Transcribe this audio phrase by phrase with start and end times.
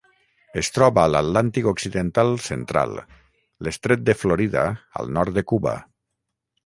[0.59, 2.97] Es troba a l'Atlàntic occidental central:
[3.67, 4.65] l'estret de Florida
[5.03, 5.77] al nord de Cuba.